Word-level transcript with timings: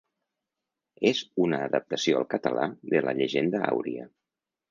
És 1.09 1.19
una 1.47 1.59
adaptació 1.65 2.17
al 2.21 2.27
català 2.33 2.65
de 2.95 3.05
la 3.09 3.15
Llegenda 3.19 3.61
àuria. 3.69 4.09